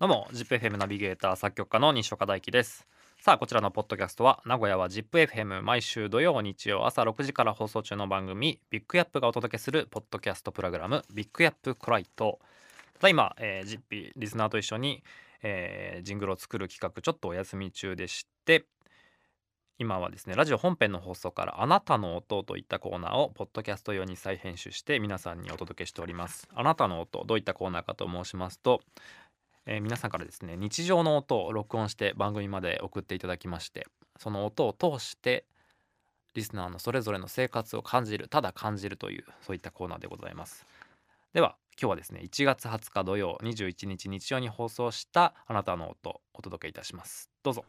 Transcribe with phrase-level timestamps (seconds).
[0.00, 2.86] どうも ZIPFM ナビゲーター作曲家の西岡大樹です。
[3.20, 12.38] さあこちらのポッドキャストは名古屋は ZIPFM 毎週土曜日曜朝6時から放送中の番組ビッグヤップがお届けするポッドキャストプログラムビッグヤップコライト。
[12.94, 15.02] ただいま、えー、ZIP リスナーと一緒に、
[15.42, 18.64] えー、ジングルを作る企画ちょっとお休み中でして
[19.80, 26.48] 今はですねラジオ本編の放送から「あなたの音」といったコーナーをポッドキャスト用に再編集して皆さんにお届けしております。
[26.54, 28.82] あなたの音どういったコーナーかと申しますと
[29.66, 33.86] えー、皆さんからですね日常の音を録音して番組まで送っていただきまして
[34.18, 35.44] その音を通して
[36.34, 40.66] リスナーのそれぞれの生活を感じるただ感じるというそういったコーナーでございます。
[41.32, 47.30] では今日はですね1月20日土曜21日日曜に放送したあなたの音をお届けいたします。
[47.42, 47.64] どうぞ。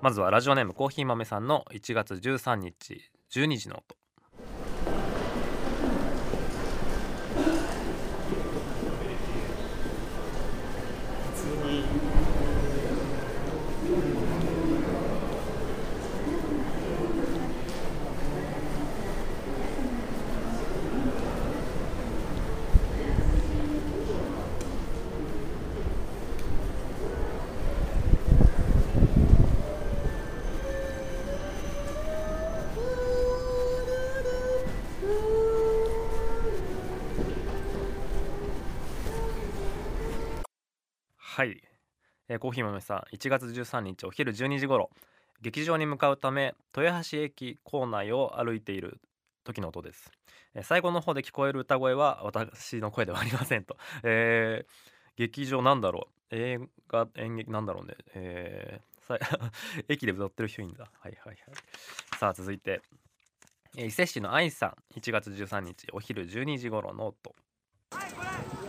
[0.00, 4.01] まずはラジオネームコーヒー豆さんの1月13日12時の音。
[41.34, 41.62] はい、
[42.28, 44.90] えー、コーヒー豆さん1月13日お昼12時頃
[45.40, 49.00] 劇場に向かうため豊橋駅構内を歩いている
[49.42, 50.10] 時の音です、
[50.54, 54.70] えー、最後の方で聞こえる歌声は私の声ではありませんと、 えー、
[55.16, 56.36] 劇場なんだろう。
[56.36, 57.94] 映画演劇なんだろうね。
[58.14, 60.90] えー、 駅で歌ってる人いいんだ。
[61.00, 61.38] はいはいはい。
[62.18, 62.82] さあ続いて。
[63.76, 67.34] 伊勢市の愛さん1月13日お昼12時頃の音。
[67.90, 68.06] は
[68.58, 68.61] い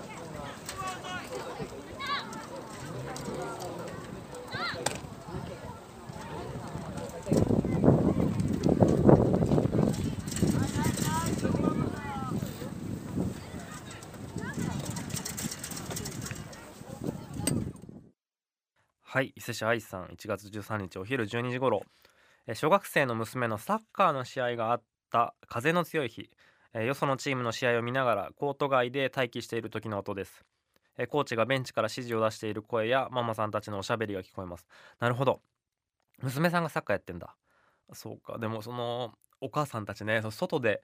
[19.13, 21.83] はい伊勢市愛さん1月13日お昼12時頃。
[22.55, 24.81] 小学生の娘のサッカーの試合があっ
[25.11, 26.31] た風の強い日。
[26.73, 30.43] よそのチームの試合を見ながらコート外で待機している時の音です。
[31.09, 34.67] コーチがベンチから指示を出している声やママさんたちのおしゃべりが聞こえます。
[34.99, 35.41] なるほど。
[36.23, 37.35] 娘さんがサッカーやってんだ。
[37.93, 40.81] そうかでもそのお母さんたちね外で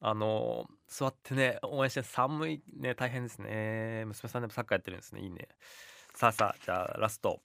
[0.00, 4.06] あの座ってね応援して寒いね大変ですね。
[4.06, 5.20] 娘さんでもサッカーやってるんですね。
[5.20, 5.46] いいね。
[6.16, 7.40] さあさあじゃあラスト。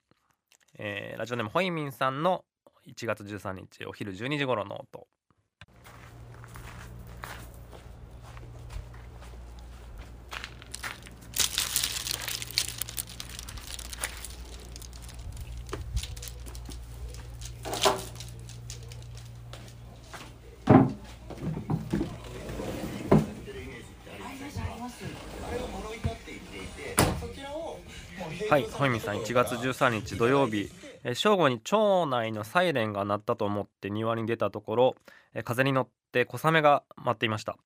[0.78, 2.44] えー、ラジオネームホイミンさんの
[2.88, 5.08] 1月13日お昼12時頃の音。
[28.56, 30.72] はい、ホイミさん1月13日土曜日、
[31.04, 34.96] え正午に町内のサイレンが鳴ったと思って庭に出たところ、
[35.34, 37.58] え風に乗って小雨が待っていました。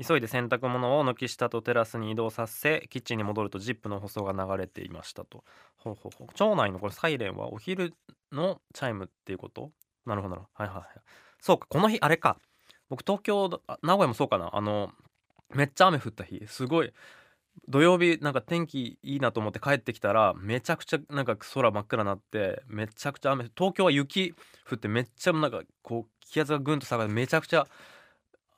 [0.00, 5.42] 急いで洗濯物を軒下とテラスに移動させキッチンに戻るとジップの舗装が流れていましたと。
[5.76, 6.32] ほうほうほう。
[6.32, 7.94] 町内のこれサイレンはお昼
[8.30, 9.72] のチャイムっていうこと？
[10.06, 10.64] なるほどなるほど。
[10.64, 11.00] はいはいはい。
[11.40, 12.38] そうかこの日あれか。
[12.90, 14.50] 僕東京名古屋もそうかな。
[14.52, 14.92] あの
[15.52, 16.46] めっちゃ雨降った日。
[16.46, 16.92] すごい。
[17.68, 24.34] 土曜日なんか天気いいなと思って帰ってきたらめちゃくちゃなんか空真っ暗になってめちゃくちゃ雨東京は雪
[24.68, 27.66] 降ってめっちゃなんかこう気圧がぐんと下がってめちゃくちゃ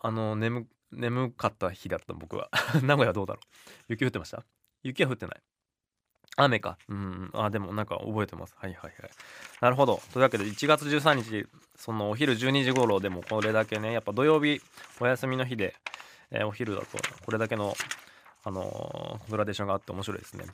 [0.00, 2.50] あの眠眠かった日だった僕は。
[2.82, 3.46] 名古屋はどうだろう。
[3.88, 4.44] 雪降ってました？
[4.82, 5.40] 雪は降ってない。
[6.36, 6.78] 雨か。
[6.88, 7.30] うん。
[7.34, 8.54] あでもなんか覚えてます。
[8.58, 9.10] はいはいはい。
[9.60, 10.00] なるほど。
[10.12, 11.46] というわけで1月13日
[11.76, 14.60] そのお昼12時頃でもこれだけねやっぱ土曜日
[15.00, 15.74] お休みの日で、
[16.30, 16.86] えー、お昼だと
[17.24, 17.74] これだけの
[18.42, 20.44] あのグラデーションがあって面白いですね。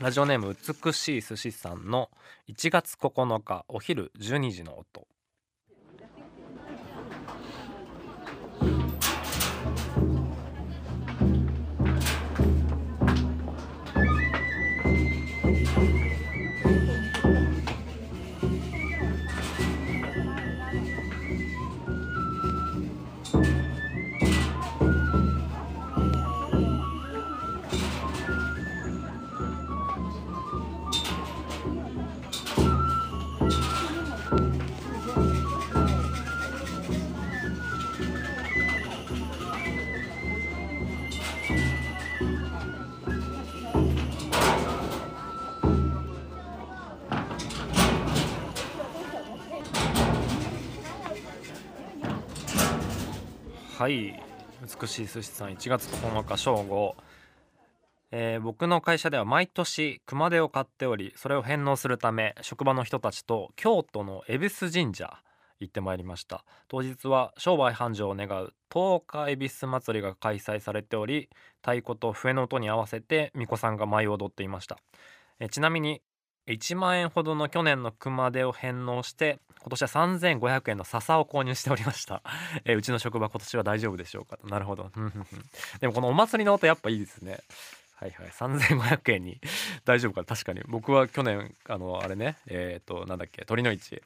[0.00, 2.08] ラジオネーム美しい寿司さんの
[2.48, 5.06] 1月9日お昼12時の音
[53.80, 54.22] はい。
[54.60, 56.94] 美しい寿司さん1月9日正午
[58.10, 65.22] えー僕の会社では毎年熊手を買っておりそれを返納するため職場の人たちと京都の恵比寿神社
[65.60, 66.44] 行ってまいりました。
[66.68, 71.30] 当日は商売繁盛を願う十日恵比寿祭りが開催されており
[71.62, 74.76] 太鼓と笛の音に合わせて巫女さんが舞を踊っていました。
[75.38, 76.02] えちなみに
[76.46, 82.22] 1万円ほどの去年の熊手を返納して今年は3500円の笹を購入しておりました、
[82.64, 84.36] えうちの職場今年は大丈夫でしょうか？
[84.38, 84.90] となるほど。
[85.80, 87.40] でもこのお祭りの音やっぱいいですね。
[87.94, 88.28] はいはい。
[88.28, 89.38] 3500円に。
[89.84, 90.62] 大丈夫か確かに。
[90.66, 94.02] 僕は去年あのあれねえっ、となんだっけ鳥の市。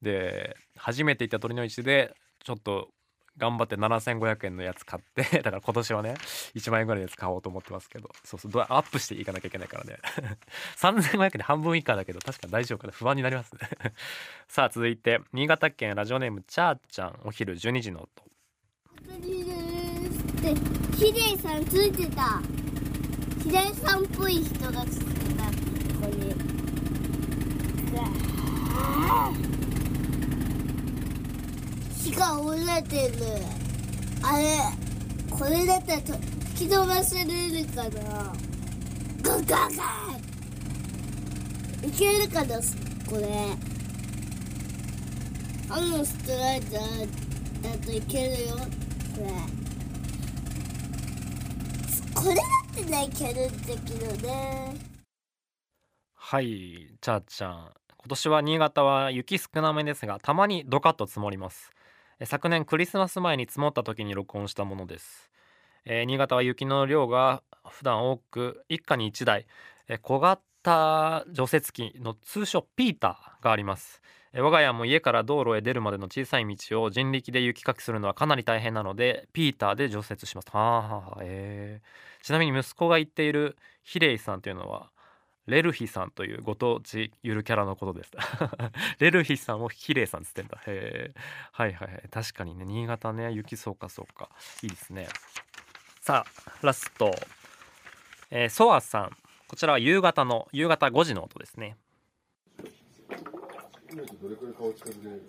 [0.00, 2.90] で初めて行った鳥の市でちょっと
[3.38, 6.14] 頑張って7500円のやつ買って だから今年はね
[6.54, 8.10] 1万円ぐらいのやつ買おうと思ってますけど。
[8.24, 8.52] そうそう。
[8.52, 9.98] どアップしていかなきゃいけないからね。
[10.76, 12.92] 3500円で半分以下だけど確かに大丈夫かな。
[12.92, 13.60] 不安になりますね。
[14.48, 17.20] さあ続いて新潟県ラジオネームちゃーちゃん。
[17.24, 18.26] お昼12時の音。
[19.20, 20.54] ですって。
[20.96, 22.40] ヒデさんついてた。
[23.42, 25.50] ヒデさんっぽい人がついてたこ
[26.02, 26.34] こに。
[32.06, 33.14] 木が折れてる。
[34.22, 34.58] あれ
[35.28, 36.12] これだったらと
[36.54, 38.32] 吹き飛ばせれるかな？
[39.22, 39.74] ガガガ
[41.84, 42.60] いけるかな
[43.08, 43.26] これ
[45.68, 47.08] あのストライダー
[47.62, 48.62] だといけるよこ
[49.18, 49.30] れ。
[52.14, 52.42] これだ
[52.72, 54.74] ってねいけるんだけどね。
[56.14, 57.72] はいちゃーちゃん。
[57.98, 61.72] 今年は新潟は雪少なめですがたまにドカッと積もります。
[62.24, 65.30] 昨年クリスマス前に積もった時に録音したものです、
[65.84, 69.46] えー新潟は雪の量が普段多く一家に1台
[69.88, 74.02] え小型除雪機の通称ピーターがあります。
[74.32, 80.48] え我が家も家から道路へ出るまでの小さい道を人力で雪かきするのはかなり大変なのでピーターで除雪します。
[80.50, 81.80] はあはあえ。
[82.22, 84.90] ーちなみに息子が言っているヒレイさんというのは
[85.46, 88.12] レルヒさんというご当地ゆるキャラのことです。
[88.98, 90.58] レルヒさんをヒレイさんつってんだ。
[90.66, 91.20] へえ
[91.52, 92.08] はいはいはい。
[92.10, 94.30] 確かにね新潟ね雪そうかそうか。
[94.62, 95.08] いいですね。
[96.00, 97.14] さあラスト、
[98.30, 99.16] えー、ソアさん。
[99.48, 101.76] こちらは夕方の夕方5時の音ですね
[103.92, 105.22] 見るとどれくらい顔近づけれる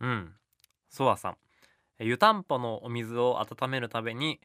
[0.00, 0.34] うん
[0.92, 1.36] ソアさん。
[1.98, 4.40] え湯たんぽのお水を温めるために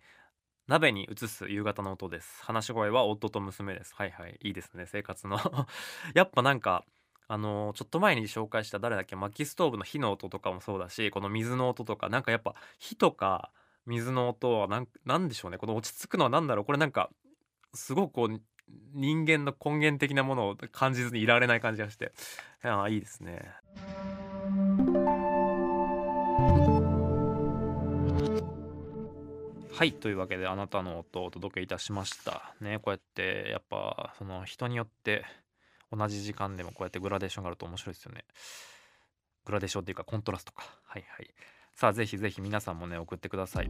[0.68, 2.42] 鍋に移す夕方の音です。
[2.44, 3.94] 話し声は夫と娘です。
[3.96, 4.40] はいはい。
[4.42, 4.86] いいですね。
[4.86, 5.38] 生活の。
[6.16, 6.86] やっぱなんか
[7.28, 13.52] あのーちょっと前に紹介した誰だっけ薪ストーブの火の音とかもそうだしこの水の音とかなんかやっぱ火とか
[13.86, 15.58] 水の音はなんなんでしょうね。
[15.58, 16.66] この落ち着くのは何だろう。
[16.66, 17.10] これなんか
[17.74, 18.42] すごくこう
[18.94, 22.14] 人間の根源的なものを感じずにいられない感じがして。
[22.64, 23.54] あーいいですね。
[29.78, 32.56] はいというわけであなたの音をお届けいたしました。
[32.62, 35.24] ねこうやってやっぱその人によって
[35.96, 38.26] 同じ時間でもこうやってグラデーションがあると面白いですよね。
[39.46, 40.64] グラデーションっていうかコントラストか。
[40.84, 41.30] はいはい。
[41.76, 43.70] さあぜひぜひ皆さんもね送ってください。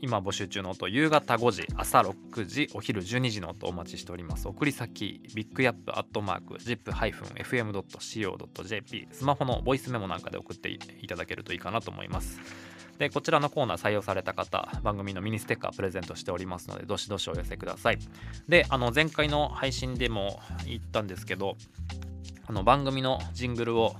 [0.00, 4.48] 今募集中の音夕方5時朝6時お昼12時の音お待ちしております。
[4.48, 6.98] 送り先ビッグヤップアットマーク zip-fm.co.jp
[9.12, 12.40] スマホのボイスメモなんかで送っていただけるといいかなと思います。
[13.00, 17.98] でこちらのコーナー採用された方番組のミニステッカープレゼントしておりますのでどしどしお寄せください。
[18.46, 21.56] であの前回の配信でも言ったんですけど
[22.46, 23.96] あの番組のジングルを、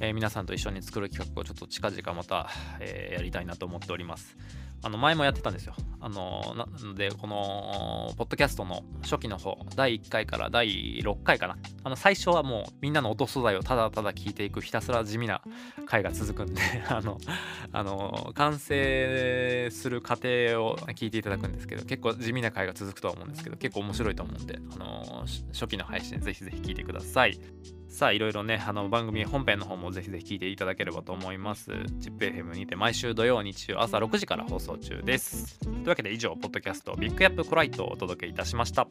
[0.00, 2.48] えー皆さんと一緒に作る企画をちょっと近々また、
[2.80, 4.38] えーやりたいなと思っております。
[4.82, 5.74] あの前もやってたんですよ。
[6.02, 11.58] あのなので、この、ポッドキャストの初期の方、第1回から第6回かな。
[11.84, 15.42] あの、最初はもう、みんなの音素材をただただ聞いていく、ひたすら地味な
[15.84, 17.18] 回が続くんで、 あの、
[17.72, 20.30] あの、完成する過程
[20.64, 27.38] を聞いていただくんですけど、結構地味な回が続くとは思うんですけど、結構面白いと思うんで、あの、初期の配信、ぜひぜひ聞いてください。
[27.90, 31.72] さあいろいろねあの番組本編の方もぜひぜひ聞いていただければと思います。
[31.72, 35.58] ZIPFM にて毎週土曜日曜朝6時から放送中です。
[35.58, 38.86] というわけで以上ポッドキャストビッグアップコライトをお届けいたしました。